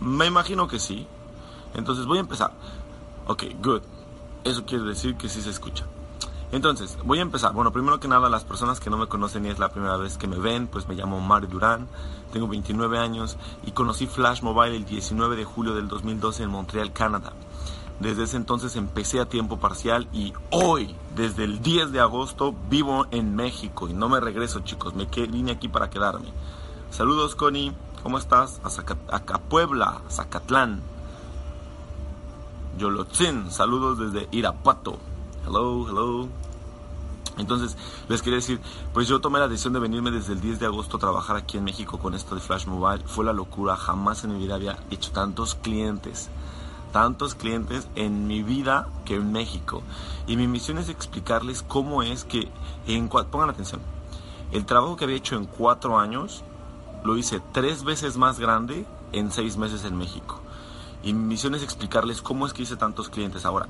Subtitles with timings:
[0.00, 1.06] Me imagino que sí.
[1.74, 2.52] Entonces voy a empezar.
[3.26, 3.82] Ok, good.
[4.44, 5.86] Eso quiere decir que sí se escucha.
[6.52, 7.52] Entonces, voy a empezar.
[7.52, 10.18] Bueno, primero que nada, las personas que no me conocen y es la primera vez
[10.18, 11.86] que me ven, pues me llamo Mario Durán,
[12.32, 16.92] tengo 29 años y conocí Flash Mobile el 19 de julio del 2012 en Montreal,
[16.92, 17.32] Canadá.
[18.00, 23.06] Desde ese entonces empecé a tiempo parcial y hoy, desde el 10 de agosto, vivo
[23.10, 24.94] en México y no me regreso, chicos.
[24.94, 26.32] Me vine aquí para quedarme.
[26.90, 27.72] Saludos, Connie.
[28.02, 28.60] ¿Cómo estás?
[28.64, 30.80] A, a Puebla, Zacatlán.
[32.78, 34.98] Yolotzin, saludos desde Irapuato.
[35.46, 36.28] Hello, hello.
[37.36, 37.76] Entonces,
[38.08, 38.60] les quería decir,
[38.94, 41.58] pues yo tomé la decisión de venirme desde el 10 de agosto a trabajar aquí
[41.58, 43.04] en México con esto de Flash Mobile.
[43.06, 46.30] Fue la locura, jamás en mi vida había hecho tantos clientes.
[46.92, 49.82] Tantos clientes en mi vida que en México.
[50.26, 52.50] Y mi misión es explicarles cómo es que,
[52.86, 53.80] en, pongan atención,
[54.52, 56.44] el trabajo que había hecho en cuatro años
[57.04, 60.40] lo hice tres veces más grande en seis meses en México.
[61.02, 63.44] Y mi misión es explicarles cómo es que hice tantos clientes.
[63.44, 63.66] Ahora,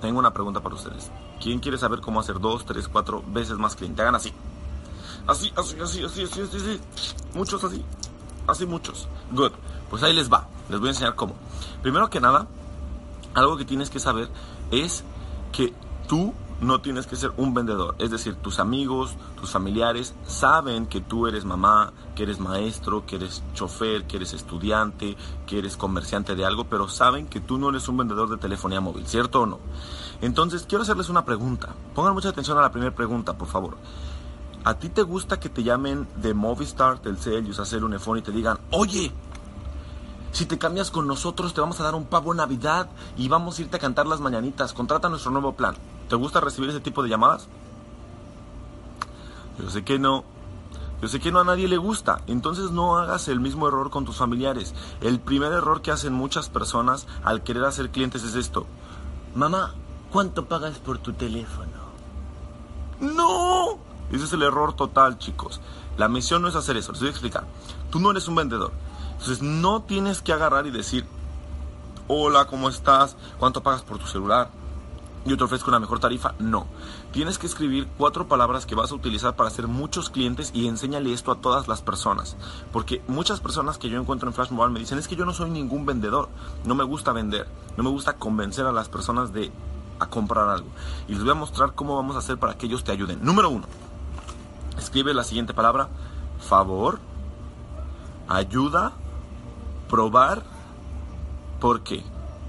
[0.00, 1.10] tengo una pregunta para ustedes.
[1.40, 4.02] ¿Quién quiere saber cómo hacer dos, tres, cuatro veces más cliente?
[4.02, 4.32] Hagan así.
[5.26, 6.80] Así, así, así, así, así, así, así.
[7.34, 7.84] Muchos así.
[8.46, 9.08] Así muchos.
[9.30, 9.52] Good.
[9.90, 10.48] Pues ahí les va.
[10.68, 11.34] Les voy a enseñar cómo.
[11.82, 12.46] Primero que nada,
[13.34, 14.28] algo que tienes que saber
[14.70, 15.04] es
[15.52, 15.74] que
[16.08, 17.94] tú no tienes que ser un vendedor.
[17.98, 23.16] Es decir, tus amigos, tus familiares saben que tú eres mamá, que eres maestro, que
[23.16, 27.70] eres chofer, que eres estudiante, que eres comerciante de algo, pero saben que tú no
[27.70, 29.58] eres un vendedor de telefonía móvil, ¿cierto o no?
[30.20, 31.74] Entonces, quiero hacerles una pregunta.
[31.94, 33.76] Pongan mucha atención a la primera pregunta, por favor.
[34.62, 38.58] ¿A ti te gusta que te llamen de Movistar, Telcel, Usacell, Unifón y te digan,
[38.70, 39.10] oye,
[40.32, 43.62] si te cambias con nosotros te vamos a dar un pavo Navidad y vamos a
[43.62, 45.74] irte a cantar las mañanitas, contrata nuestro nuevo plan.
[46.10, 47.46] ¿Te gusta recibir ese tipo de llamadas?
[49.60, 50.24] Yo sé que no.
[51.00, 52.20] Yo sé que no a nadie le gusta.
[52.26, 54.74] Entonces no hagas el mismo error con tus familiares.
[55.00, 58.66] El primer error que hacen muchas personas al querer hacer clientes es esto.
[59.36, 59.74] Mamá,
[60.10, 61.78] ¿cuánto pagas por tu teléfono?
[62.98, 63.78] No.
[64.10, 65.60] Ese es el error total, chicos.
[65.96, 66.90] La misión no es hacer eso.
[66.90, 67.44] Les voy a explicar.
[67.90, 68.72] Tú no eres un vendedor.
[69.12, 71.06] Entonces no tienes que agarrar y decir,
[72.08, 73.16] hola, ¿cómo estás?
[73.38, 74.50] ¿Cuánto pagas por tu celular?
[75.24, 76.34] Yo te ofrezco una mejor tarifa.
[76.38, 76.66] No.
[77.12, 81.12] Tienes que escribir cuatro palabras que vas a utilizar para hacer muchos clientes y enséñale
[81.12, 82.36] esto a todas las personas.
[82.72, 85.32] Porque muchas personas que yo encuentro en Flash Mobile me dicen, es que yo no
[85.32, 86.28] soy ningún vendedor.
[86.64, 87.46] No me gusta vender.
[87.76, 89.52] No me gusta convencer a las personas de
[89.98, 90.68] a comprar algo.
[91.08, 93.18] Y les voy a mostrar cómo vamos a hacer para que ellos te ayuden.
[93.22, 93.66] Número uno.
[94.78, 95.88] Escribe la siguiente palabra.
[96.38, 96.98] Favor.
[98.28, 98.92] Ayuda.
[99.88, 100.42] Probar.
[101.60, 102.02] ¿Por qué?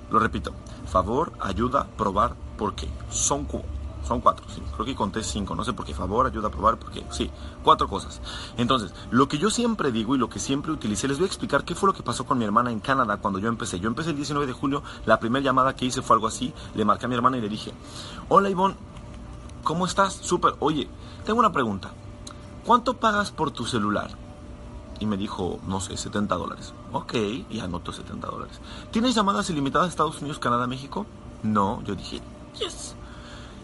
[0.09, 0.53] Lo repito.
[0.91, 3.47] Favor, ayuda, probar, porque son,
[4.07, 6.77] son cuatro, sí, creo que conté cinco, no sé por qué, favor, ayuda a probar,
[6.77, 7.31] porque sí,
[7.63, 8.21] cuatro cosas.
[8.55, 11.65] Entonces, lo que yo siempre digo y lo que siempre utilicé, les voy a explicar
[11.65, 13.79] qué fue lo que pasó con mi hermana en Canadá cuando yo empecé.
[13.79, 16.85] Yo empecé el 19 de julio, la primera llamada que hice fue algo así, le
[16.85, 17.73] marqué a mi hermana y le dije,
[18.29, 18.75] hola Ivonne,
[19.63, 20.13] ¿cómo estás?
[20.13, 20.87] Súper, oye,
[21.25, 21.89] tengo una pregunta,
[22.63, 24.11] ¿cuánto pagas por tu celular?
[24.99, 26.75] y me dijo, no sé, 70 dólares.
[26.93, 27.15] Ok,
[27.49, 28.61] y anotó 70 dólares.
[28.91, 31.07] ¿Tienes llamadas ilimitadas Estados Unidos, Canadá, México?
[31.43, 32.21] No, yo dije,
[32.57, 32.95] yes.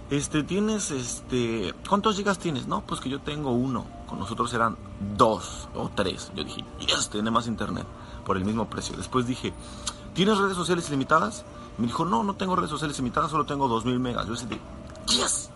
[0.10, 2.66] Este, tienes, este, ¿cuántos gigas tienes?
[2.66, 3.86] No, pues que yo tengo uno.
[4.08, 4.78] Con nosotros eran
[5.18, 6.32] dos o tres.
[6.34, 7.86] Yo dije, yes, tiene más internet
[8.26, 8.96] por el mismo precio.
[8.96, 9.54] Después dije,
[10.14, 11.44] ¿tienes redes sociales ilimitadas?
[11.78, 14.28] Me dijo, no, no tengo redes sociales ilimitadas, solo tengo 2000 megas.
[14.28, 14.60] Yo dije,
[15.08, 15.50] yes.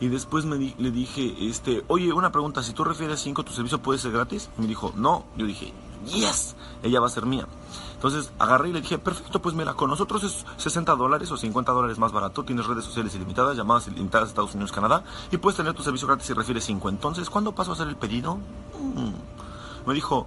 [0.00, 3.80] Y después me le dije, este, oye, una pregunta, si tú refieres 5, ¿tu servicio
[3.80, 4.50] puede ser gratis?
[4.58, 5.24] Me dijo, no.
[5.36, 5.72] Yo dije,
[6.06, 7.46] yes, ella va a ser mía.
[7.94, 11.72] Entonces agarré y le dije, perfecto, pues mira, con nosotros es 60 dólares o 50
[11.72, 15.74] dólares más barato, tienes redes sociales ilimitadas, llamadas ilimitadas Estados Unidos, Canadá, y puedes tener
[15.74, 16.88] tu servicio gratis si refieres 5.
[16.88, 18.36] Entonces, ¿cuándo paso a hacer el pedido?
[18.78, 19.86] Mm.
[19.86, 20.26] Me dijo,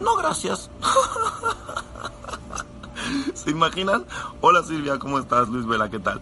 [0.00, 0.70] no, gracias.
[3.34, 4.04] ¿Se imaginan?
[4.40, 5.48] Hola Silvia, ¿cómo estás?
[5.48, 6.20] Luis Vela, ¿qué tal?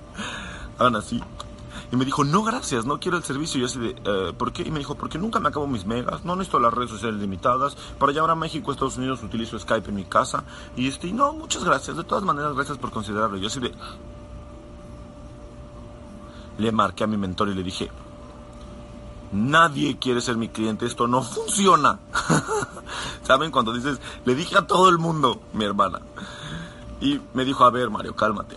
[0.78, 1.22] Hagan así.
[1.90, 3.58] Y me dijo, no, gracias, no quiero el servicio.
[3.58, 4.62] Y yo así de, eh, ¿por qué?
[4.62, 7.76] Y me dijo, porque nunca me acabo mis megas, no necesito las redes sociales limitadas.
[7.98, 10.44] Para llamar a México, Estados Unidos, utilizo Skype en mi casa.
[10.76, 11.96] Y este, no, muchas gracias.
[11.96, 13.38] De todas maneras, gracias por considerarlo.
[13.38, 13.72] Y yo así de...
[16.58, 17.88] Le marqué a mi mentor y le dije,
[19.30, 21.98] Nadie quiere ser mi cliente, esto no funciona.
[23.22, 26.00] ¿Saben cuando dices, le dije a todo el mundo, mi hermana?
[27.00, 28.56] Y me dijo, a ver, Mario, cálmate.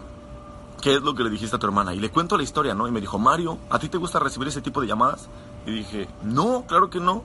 [0.81, 1.93] ¿Qué es lo que le dijiste a tu hermana?
[1.93, 2.87] Y le cuento la historia, ¿no?
[2.87, 5.29] Y me dijo, Mario, ¿a ti te gusta recibir ese tipo de llamadas?
[5.67, 7.23] Y dije, no, claro que no.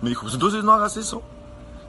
[0.00, 1.22] Me dijo, pues entonces no hagas eso.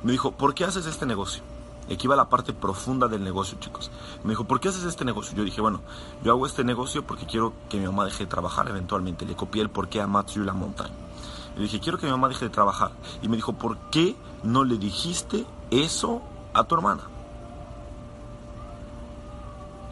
[0.04, 1.42] Me dijo, ¿por qué haces este negocio?
[1.88, 3.92] Y aquí va la parte profunda del negocio, chicos.
[4.26, 5.38] Me dijo, ¿por qué haces este negocio?
[5.38, 5.80] Yo dije, bueno,
[6.22, 9.26] yo hago este negocio porque quiero que mi mamá deje de trabajar eventualmente.
[9.26, 10.96] Le copié el por qué a Matthew La Montagne.
[11.56, 12.92] Le dije, quiero que mi mamá deje de trabajar.
[13.22, 16.22] Y me dijo, ¿por qué no le dijiste eso
[16.54, 17.04] a tu hermana?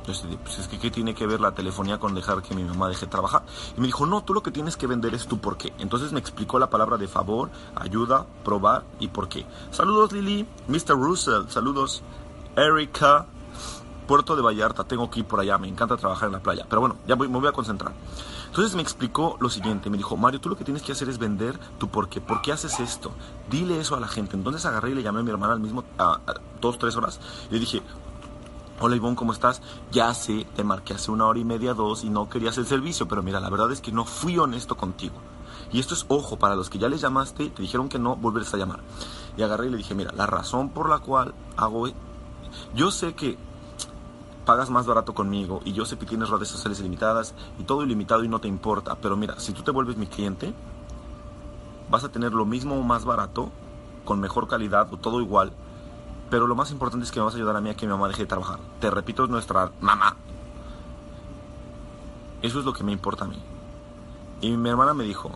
[0.01, 2.89] Entonces, pues es que ¿qué tiene que ver la telefonía con dejar que mi mamá
[2.89, 3.44] deje de trabajar?
[3.77, 5.74] Y me dijo, no, tú lo que tienes que vender es tu por qué.
[5.80, 9.45] Entonces me explicó la palabra de favor, ayuda, probar y por qué.
[9.71, 10.95] Saludos Lili, Mr.
[10.95, 12.01] Russell, saludos
[12.56, 13.27] Erika,
[14.07, 16.65] Puerto de Vallarta, tengo que ir por allá, me encanta trabajar en la playa.
[16.68, 17.94] Pero bueno, ya me voy a concentrar.
[18.48, 21.18] Entonces me explicó lo siguiente, me dijo, Mario, tú lo que tienes que hacer es
[21.18, 22.19] vender tu por qué.
[22.19, 23.13] ¿Por qué haces esto?
[23.50, 24.36] Dile eso a la gente.
[24.36, 26.19] Entonces agarré y le llamé a mi hermana al mismo, a,
[26.59, 27.21] dos, tres horas.
[27.50, 27.81] Y le dije,
[28.80, 29.62] Hola Ivonne, ¿cómo estás?
[29.92, 33.08] Ya sé, te marqué hace una hora y media, dos y no querías el servicio,
[33.08, 35.16] pero mira, la verdad es que no fui honesto contigo.
[35.72, 38.54] Y esto es ojo, para los que ya les llamaste, te dijeron que no, volverás
[38.54, 38.80] a llamar.
[39.38, 41.88] Y agarré y le dije, mira, la razón por la cual hago...
[41.88, 41.94] E-,
[42.76, 43.38] yo sé que
[44.46, 48.24] pagas más barato conmigo y yo sé que tienes redes sociales ilimitadas y todo ilimitado
[48.24, 50.54] y no te importa, pero mira, si tú te vuelves mi cliente,
[51.90, 53.52] vas a tener lo mismo o más barato,
[54.06, 55.54] con mejor calidad o todo igual,
[56.31, 57.92] pero lo más importante es que me vas a ayudar a mí a que mi
[57.92, 58.57] mamá deje de trabajar.
[58.80, 60.16] Te repito, es nuestra mamá.
[62.42, 63.38] Eso es lo que me importa a mí.
[64.39, 65.31] Y mi hermana me dijo,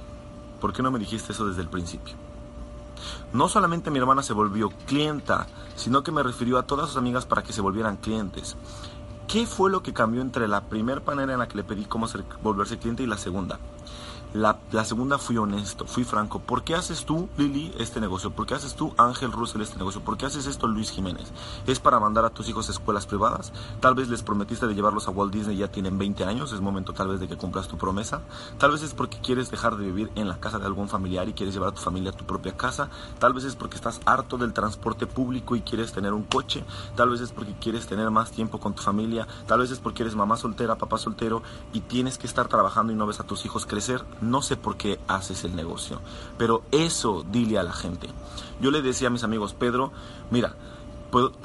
[0.61, 2.15] ¿por qué no me dijiste eso desde el principio?
[3.33, 7.25] No solamente mi hermana se volvió clienta, sino que me refirió a todas sus amigas
[7.25, 8.55] para que se volvieran clientes.
[9.27, 12.07] ¿Qué fue lo que cambió entre la primera manera en la que le pedí cómo
[12.41, 13.59] volverse cliente y la segunda?
[14.35, 16.39] La, segunda fui honesto, fui franco.
[16.39, 18.31] ¿Por qué haces tú, Lili, este negocio?
[18.31, 20.01] ¿Por qué haces tú, Ángel Russell, este negocio?
[20.01, 21.31] ¿Por qué haces esto, Luis Jiménez?
[21.65, 23.53] ¿Es para mandar a tus hijos a escuelas privadas?
[23.79, 26.91] Tal vez les prometiste de llevarlos a Walt Disney, ya tienen 20 años, es momento
[26.91, 28.23] tal vez de que cumplas tu promesa.
[28.57, 31.33] Tal vez es porque quieres dejar de vivir en la casa de algún familiar y
[31.33, 32.89] quieres llevar a tu familia a tu propia casa.
[33.19, 36.65] Tal vez es porque estás harto del transporte público y quieres tener un coche.
[36.97, 39.29] Tal vez es porque quieres tener más tiempo con tu familia.
[39.47, 41.41] Tal vez es porque eres mamá soltera, papá soltero
[41.71, 44.77] y tienes que estar trabajando y no ves a tus hijos crecer no sé por
[44.77, 46.01] qué haces el negocio,
[46.37, 48.09] pero eso dile a la gente.
[48.59, 49.91] Yo le decía a mis amigos, Pedro,
[50.31, 50.55] mira,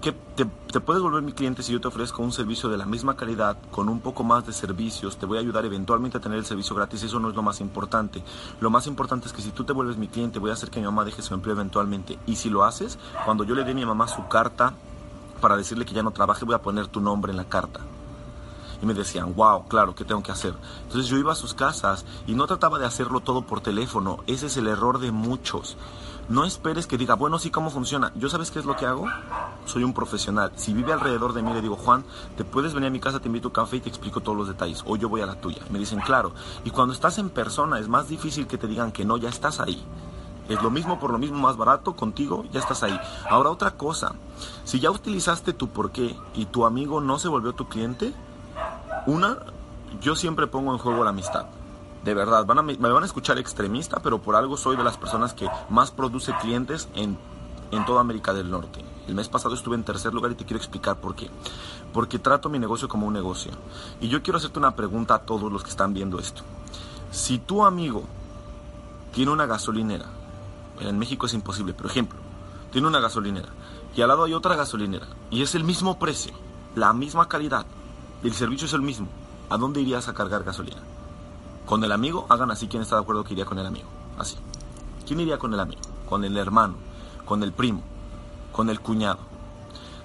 [0.00, 0.12] te,
[0.44, 3.56] te, puedes volver mi cliente si yo te ofrezco un servicio de la misma calidad,
[3.70, 6.74] con un poco más de servicios, te voy a ayudar eventualmente a tener el servicio
[6.74, 8.22] gratis, eso no es lo más importante.
[8.60, 10.80] Lo más importante es que si tú te vuelves mi cliente, voy a hacer que
[10.80, 12.18] mi mamá deje su empleo eventualmente.
[12.26, 14.74] Y si lo haces, cuando yo le dé a mi mamá su carta
[15.40, 17.80] para decirle que ya no trabaje, voy a poner tu nombre en la carta
[18.82, 20.54] y me decían, wow, claro, ¿qué tengo que hacer?
[20.82, 24.18] Entonces yo iba a sus casas y no trataba de hacerlo todo por teléfono.
[24.26, 25.76] Ese es el error de muchos.
[26.28, 28.12] No esperes que diga, bueno, sí, ¿cómo funciona?
[28.14, 29.04] ¿Yo sabes qué es lo que hago?
[29.66, 30.52] Soy un profesional.
[30.54, 32.04] Si vive alrededor de mí, le digo, Juan,
[32.36, 34.46] te puedes venir a mi casa, te invito a café y te explico todos los
[34.46, 34.84] detalles.
[34.86, 35.62] O yo voy a la tuya.
[35.70, 36.32] Me dicen, claro.
[36.64, 39.58] Y cuando estás en persona es más difícil que te digan que no, ya estás
[39.58, 39.84] ahí.
[40.48, 42.98] Es lo mismo por lo mismo más barato contigo, ya estás ahí.
[43.28, 44.14] Ahora otra cosa,
[44.64, 48.12] si ya utilizaste tu porqué y tu amigo no se volvió tu cliente,
[49.06, 49.38] una,
[50.00, 51.46] yo siempre pongo en juego la amistad.
[52.04, 55.48] De verdad, me van a escuchar extremista, pero por algo soy de las personas que
[55.68, 57.18] más produce clientes en,
[57.70, 58.82] en toda América del Norte.
[59.06, 61.28] El mes pasado estuve en tercer lugar y te quiero explicar por qué.
[61.92, 63.52] Porque trato mi negocio como un negocio.
[64.00, 66.42] Y yo quiero hacerte una pregunta a todos los que están viendo esto.
[67.10, 68.04] Si tu amigo
[69.12, 70.06] tiene una gasolinera,
[70.80, 72.18] en México es imposible, por ejemplo,
[72.70, 73.48] tiene una gasolinera
[73.96, 76.32] y al lado hay otra gasolinera y es el mismo precio,
[76.76, 77.66] la misma calidad,
[78.22, 79.08] el servicio es el mismo.
[79.48, 80.80] ¿A dónde irías a cargar gasolina?
[81.66, 82.26] ¿Con el amigo?
[82.28, 83.88] Hagan así quien está de acuerdo que iría con el amigo.
[84.18, 84.36] Así.
[85.06, 85.80] ¿Quién iría con el amigo?
[86.08, 86.74] Con el hermano,
[87.24, 87.82] con el primo,
[88.52, 89.18] con el cuñado.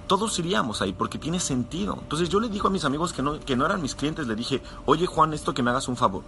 [0.06, 1.98] Todos iríamos ahí porque tiene sentido.
[2.00, 4.34] Entonces yo le digo a mis amigos que no, que no eran mis clientes, le
[4.34, 6.22] dije, oye Juan, esto que me hagas un favor.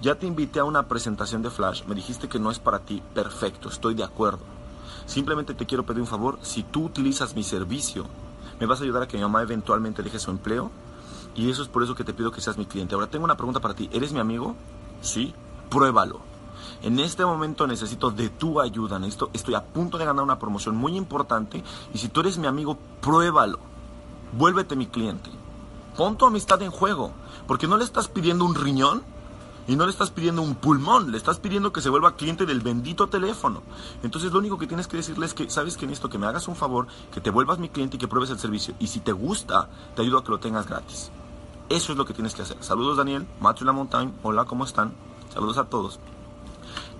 [0.00, 3.02] Ya te invité a una presentación de Flash, me dijiste que no es para ti,
[3.14, 4.40] perfecto, estoy de acuerdo.
[5.06, 8.04] Simplemente te quiero pedir un favor, si tú utilizas mi servicio,
[8.60, 10.70] me vas a ayudar a que mi mamá eventualmente deje su empleo
[11.34, 12.94] y eso es por eso que te pido que seas mi cliente.
[12.94, 13.88] Ahora tengo una pregunta para ti.
[13.92, 14.54] ¿Eres mi amigo?
[15.00, 15.34] Sí.
[15.70, 16.20] Pruébalo.
[16.82, 18.98] En este momento necesito de tu ayuda.
[18.98, 21.62] Necesito, estoy a punto de ganar una promoción muy importante.
[21.92, 23.58] Y si tú eres mi amigo, pruébalo.
[24.32, 25.30] Vuélvete mi cliente.
[25.96, 27.12] Pon tu amistad en juego.
[27.46, 29.02] Porque no le estás pidiendo un riñón
[29.66, 32.60] y no le estás pidiendo un pulmón, le estás pidiendo que se vuelva cliente del
[32.60, 33.62] bendito teléfono.
[34.02, 36.26] Entonces lo único que tienes que decirle es que, sabes que en esto, que me
[36.26, 38.74] hagas un favor, que te vuelvas mi cliente y que pruebes el servicio.
[38.78, 41.10] Y si te gusta, te ayudo a que lo tengas gratis.
[41.68, 42.56] Eso es lo que tienes que hacer.
[42.60, 44.92] Saludos Daniel, Matthew La Montagne, hola, ¿cómo están?
[45.32, 45.98] Saludos a todos.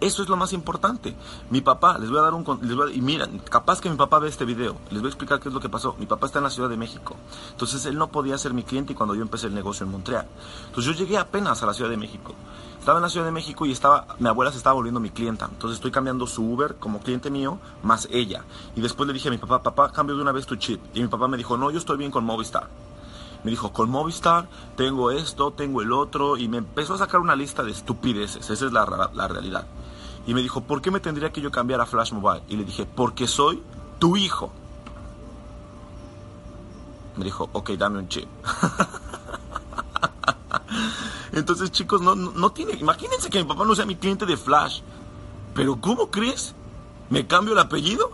[0.01, 1.15] Eso es lo más importante.
[1.51, 2.45] Mi papá, les voy a dar un...
[2.93, 4.77] Y miren, capaz que mi papá ve este video.
[4.91, 5.95] Les voy a explicar qué es lo que pasó.
[5.99, 7.17] Mi papá está en la Ciudad de México.
[7.51, 10.27] Entonces él no podía ser mi cliente cuando yo empecé el negocio en Montreal.
[10.67, 12.35] Entonces yo llegué apenas a la Ciudad de México.
[12.79, 15.47] Estaba en la Ciudad de México y estaba, mi abuela se estaba volviendo mi clienta.
[15.51, 18.45] Entonces estoy cambiando su Uber como cliente mío, más ella.
[18.77, 20.81] Y después le dije a mi papá, papá, cambio de una vez tu chip.
[20.93, 22.69] Y mi papá me dijo, no, yo estoy bien con Movistar.
[23.45, 26.37] Me dijo, con Movistar tengo esto, tengo el otro.
[26.37, 28.51] Y me empezó a sacar una lista de estupideces.
[28.51, 29.67] Esa es la, la realidad.
[30.27, 32.43] Y me dijo, ¿por qué me tendría que yo cambiar a Flash Mobile?
[32.49, 33.63] Y le dije, porque soy
[33.99, 34.51] tu hijo.
[37.17, 38.29] Me dijo, ok, dame un chip.
[41.33, 42.73] Entonces, chicos, no, no, tiene.
[42.75, 44.81] Imagínense que mi papá no sea mi cliente de Flash.
[45.55, 46.55] Pero, ¿cómo crees?
[47.11, 48.13] ¿Me cambio el apellido?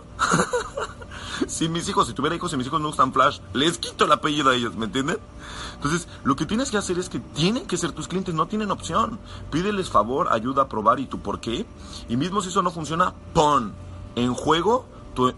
[1.47, 4.11] Si mis hijos, si tuviera hijos y mis hijos no gustan Flash, les quito el
[4.11, 5.17] apellido a ellos, ¿me entienden?
[5.75, 8.71] Entonces, lo que tienes que hacer es que tienen que ser tus clientes, no tienen
[8.71, 9.19] opción.
[9.51, 11.65] Pídeles favor, ayuda a probar y tu por qué.
[12.07, 13.73] Y mismo si eso no funciona, pon
[14.15, 15.33] en juego tu,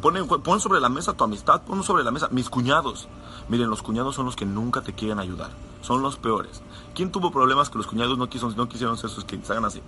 [0.00, 3.08] pon, pon, sobre la mesa tu amistad, pon sobre la mesa mis cuñados.
[3.48, 5.50] Miren, los cuñados son los que nunca te quieren ayudar.
[5.82, 6.62] Son los peores.
[6.94, 9.50] ¿Quién tuvo problemas que los cuñados no, quiso, no quisieron ser sus clientes?
[9.50, 9.82] Hagan así.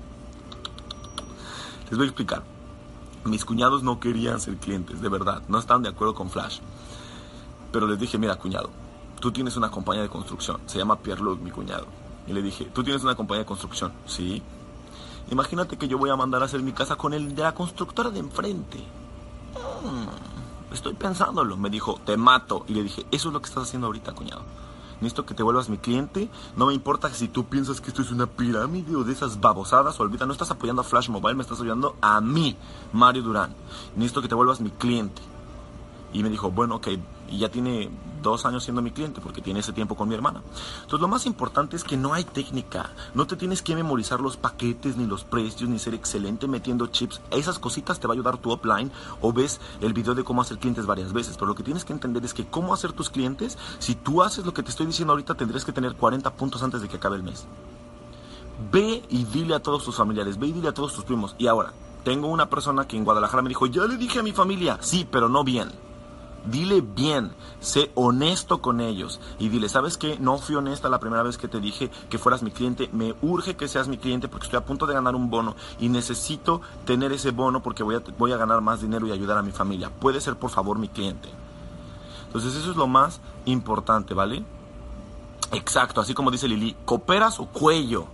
[1.90, 2.42] Les voy a explicar.
[3.24, 5.42] Mis cuñados no querían ser clientes, de verdad.
[5.48, 6.58] No estaban de acuerdo con Flash.
[7.70, 8.70] Pero les dije, mira, cuñado,
[9.20, 10.60] tú tienes una compañía de construcción.
[10.66, 11.86] Se llama Pierre-Luc, mi cuñado.
[12.26, 13.92] Y le dije, tú tienes una compañía de construcción.
[14.06, 14.42] Sí.
[15.30, 18.10] Imagínate que yo voy a mandar a hacer mi casa con el de la constructora
[18.10, 18.78] de enfrente.
[19.82, 21.56] Mm, estoy pensándolo.
[21.56, 22.64] Me dijo, te mato.
[22.68, 24.42] Y le dije, eso es lo que estás haciendo ahorita, cuñado.
[25.02, 26.30] Necesito que te vuelvas mi cliente.
[26.56, 29.98] No me importa si tú piensas que esto es una pirámide o de esas babosadas.
[29.98, 32.56] Olvida, no estás apoyando a Flash Mobile, me estás ayudando a mí,
[32.92, 33.52] Mario Durán.
[33.96, 35.20] Necesito que te vuelvas mi cliente.
[36.12, 36.88] Y me dijo, bueno, ok,
[37.32, 37.90] y ya tiene
[38.22, 40.42] dos años siendo mi cliente porque tiene ese tiempo con mi hermana.
[40.82, 44.36] Entonces lo más importante es que no hay técnica, no te tienes que memorizar los
[44.36, 47.20] paquetes ni los precios ni ser excelente metiendo chips.
[47.30, 50.58] Esas cositas te va a ayudar tu offline o ves el video de cómo hacer
[50.58, 51.36] clientes varias veces.
[51.36, 54.44] Pero lo que tienes que entender es que cómo hacer tus clientes, si tú haces
[54.44, 57.16] lo que te estoy diciendo ahorita tendrías que tener 40 puntos antes de que acabe
[57.16, 57.46] el mes.
[58.70, 61.34] Ve y dile a todos tus familiares, ve y dile a todos tus primos.
[61.38, 61.72] Y ahora,
[62.04, 65.08] tengo una persona que en Guadalajara me dijo, ya le dije a mi familia, sí,
[65.10, 65.70] pero no bien.
[66.44, 70.18] Dile bien, sé honesto con ellos y dile, ¿sabes qué?
[70.18, 72.88] No fui honesta la primera vez que te dije que fueras mi cliente.
[72.92, 75.88] Me urge que seas mi cliente porque estoy a punto de ganar un bono y
[75.88, 79.42] necesito tener ese bono porque voy a, voy a ganar más dinero y ayudar a
[79.42, 79.90] mi familia.
[79.90, 81.28] Puede ser, por favor, mi cliente.
[82.26, 84.42] Entonces eso es lo más importante, ¿vale?
[85.52, 88.06] Exacto, así como dice Lili, cooperas o cuello.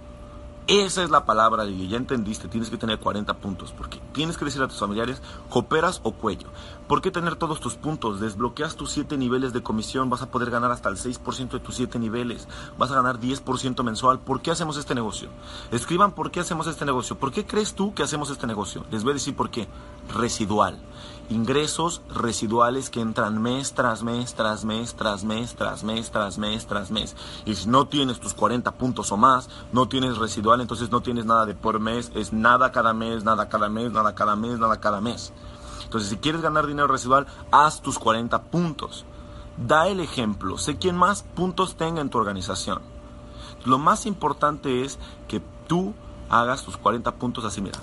[0.68, 1.88] Esa es la palabra, Lili.
[1.88, 2.46] Ya entendiste.
[2.46, 3.72] Tienes que tener 40 puntos.
[3.72, 6.48] Porque tienes que decir a tus familiares, cooperas o cuello.
[6.86, 8.20] ¿Por qué tener todos tus puntos?
[8.20, 10.10] Desbloqueas tus 7 niveles de comisión.
[10.10, 12.48] Vas a poder ganar hasta el 6% de tus 7 niveles.
[12.76, 14.20] Vas a ganar 10% mensual.
[14.20, 15.30] ¿Por qué hacemos este negocio?
[15.70, 17.18] Escriban por qué hacemos este negocio.
[17.18, 18.84] ¿Por qué crees tú que hacemos este negocio?
[18.90, 19.66] Les voy a decir por qué.
[20.14, 20.78] Residual
[21.30, 26.66] ingresos residuales que entran mes tras mes, tras mes, tras mes, tras mes, tras mes,
[26.66, 27.16] tras mes.
[27.44, 31.26] Y si no tienes tus 40 puntos o más, no tienes residual, entonces no tienes
[31.26, 34.80] nada de por mes, es nada cada mes, nada cada mes, nada cada mes, nada
[34.80, 35.32] cada mes.
[35.84, 39.04] Entonces, si quieres ganar dinero residual, haz tus 40 puntos.
[39.56, 42.80] Da el ejemplo, sé quién más puntos tenga en tu organización.
[43.64, 45.94] Lo más importante es que tú
[46.30, 47.78] hagas tus 40 puntos así, mira,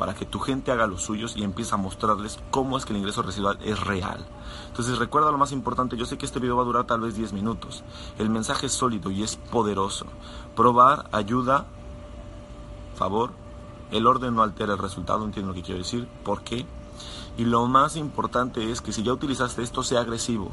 [0.00, 3.00] para que tu gente haga los suyos y empiece a mostrarles cómo es que el
[3.00, 4.24] ingreso residual es real.
[4.68, 7.16] Entonces recuerda lo más importante, yo sé que este video va a durar tal vez
[7.16, 7.84] 10 minutos.
[8.18, 10.06] El mensaje es sólido y es poderoso.
[10.56, 11.66] Probar ayuda,
[12.94, 13.32] favor,
[13.90, 16.64] el orden no altera el resultado, entiendo lo que quiero decir, ¿por qué?
[17.36, 20.50] Y lo más importante es que si ya utilizaste esto, sea agresivo.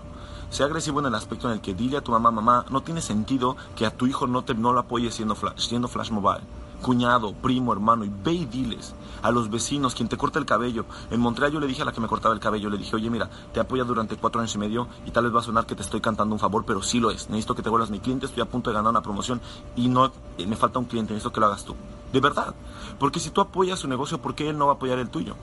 [0.49, 3.01] Sea agresivo en el aspecto en el que dile a tu mamá, mamá, no tiene
[3.01, 6.43] sentido que a tu hijo no, te, no lo apoye siendo flash, siendo flash mobile
[6.81, 10.85] cuñado, primo, hermano, y ve y diles a los vecinos, quien te corta el cabello.
[11.11, 13.09] En Montreal yo le dije a la que me cortaba el cabello, le dije, oye,
[13.09, 15.75] mira, te apoya durante cuatro años y medio y tal vez va a sonar que
[15.75, 17.29] te estoy cantando un favor, pero sí lo es.
[17.29, 19.41] Necesito que te vuelvas mi cliente, estoy a punto de ganar una promoción
[19.75, 21.75] y no eh, me falta un cliente, necesito que lo hagas tú.
[22.13, 22.53] De verdad.
[22.99, 25.35] Porque si tú apoyas su negocio, ¿por qué él no va a apoyar el tuyo?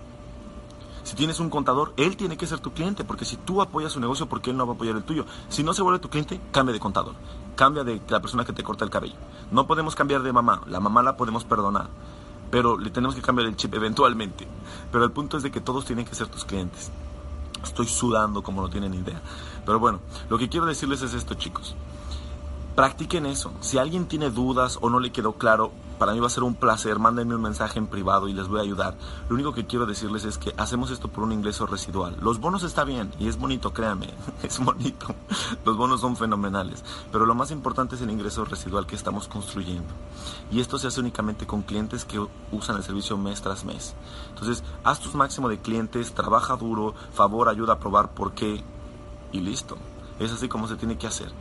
[1.04, 4.00] Si tienes un contador, él tiene que ser tu cliente, porque si tú apoyas su
[4.00, 5.26] negocio, ¿por qué él no va a apoyar el tuyo?
[5.50, 7.14] Si no se vuelve tu cliente, cambia de contador.
[7.56, 9.14] Cambia de la persona que te corta el cabello.
[9.50, 10.62] No podemos cambiar de mamá.
[10.66, 11.88] La mamá la podemos perdonar.
[12.50, 14.49] Pero le tenemos que cambiar el chip eventualmente.
[14.90, 16.90] Pero el punto es de que todos tienen que ser tus clientes.
[17.62, 19.20] Estoy sudando como no tienen idea.
[19.66, 21.76] Pero bueno, lo que quiero decirles es esto, chicos.
[22.75, 23.52] Practiquen eso.
[23.61, 26.55] Si alguien tiene dudas o no le quedó claro, para mí va a ser un
[26.55, 26.99] placer.
[26.99, 28.97] Mándenme un mensaje en privado y les voy a ayudar.
[29.29, 32.17] Lo único que quiero decirles es que hacemos esto por un ingreso residual.
[32.21, 35.07] Los bonos está bien y es bonito, créanme, es bonito.
[35.65, 36.85] Los bonos son fenomenales.
[37.13, 39.93] Pero lo más importante es el ingreso residual que estamos construyendo.
[40.51, 43.95] Y esto se hace únicamente con clientes que usan el servicio mes tras mes.
[44.31, 48.63] Entonces, haz tus máximo de clientes, trabaja duro, favor, ayuda a probar por qué
[49.33, 49.77] y listo.
[50.19, 51.33] Es así como se tiene que hacer.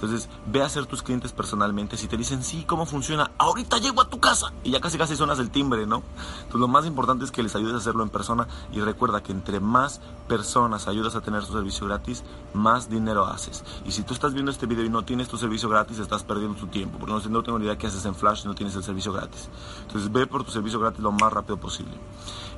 [0.00, 1.96] Entonces, ve a ser tus clientes personalmente.
[1.96, 3.32] Si te dicen, sí, ¿cómo funciona?
[3.36, 4.52] Ahorita llego a tu casa.
[4.62, 6.04] Y ya casi casi sonas el timbre, ¿no?
[6.36, 8.46] Entonces, lo más importante es que les ayudes a hacerlo en persona.
[8.72, 12.22] Y recuerda que entre más personas ayudas a tener su servicio gratis,
[12.54, 13.64] más dinero haces.
[13.84, 16.56] Y si tú estás viendo este video y no tienes tu servicio gratis, estás perdiendo
[16.56, 16.98] tu tiempo.
[16.98, 19.12] Porque no, no tengo ni idea qué haces en Flash si no tienes el servicio
[19.12, 19.48] gratis.
[19.82, 21.94] Entonces, ve por tu servicio gratis lo más rápido posible.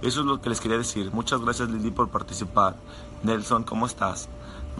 [0.03, 1.11] Eso es lo que les quería decir.
[1.15, 2.77] Muchas gracias, Lili, por participar.
[3.23, 4.29] Nelson, ¿cómo estás?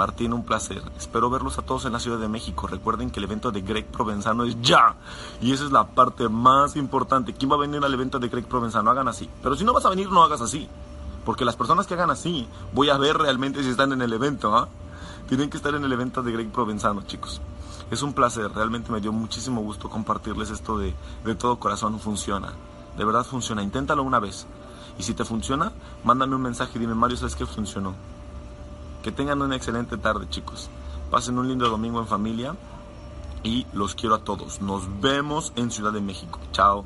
[0.01, 0.83] Martín, un placer.
[0.97, 2.67] Espero verlos a todos en la Ciudad de México.
[2.67, 4.95] Recuerden que el evento de Greg Provenzano es ya.
[5.43, 7.35] Y esa es la parte más importante.
[7.35, 8.91] ¿Quién va a venir al evento de Greg Provenzano?
[8.91, 9.29] Hagan así.
[9.43, 10.67] Pero si no vas a venir, no hagas así.
[11.27, 14.57] Porque las personas que hagan así, voy a ver realmente si están en el evento.
[14.57, 14.69] ¿ah?
[15.29, 17.43] Tienen que estar en el evento de Greg Provenzano, chicos.
[17.91, 18.51] Es un placer.
[18.55, 20.95] Realmente me dio muchísimo gusto compartirles esto de,
[21.27, 22.01] de todo corazón.
[22.01, 22.55] Funciona.
[22.97, 23.63] De verdad funciona.
[23.63, 24.47] Inténtalo una vez.
[24.99, 25.73] Y si te funciona,
[26.05, 27.95] mándame un mensaje y dime, Mario, ¿sabes qué funcionó?
[29.03, 30.69] Que tengan una excelente tarde, chicos.
[31.11, 32.55] Pasen un lindo domingo en familia
[33.43, 34.61] y los quiero a todos.
[34.61, 36.39] Nos vemos en Ciudad de México.
[36.53, 36.85] Chao.